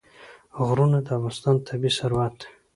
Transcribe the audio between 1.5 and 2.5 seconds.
طبعي ثروت دی.